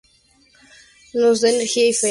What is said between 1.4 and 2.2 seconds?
da energía y fe.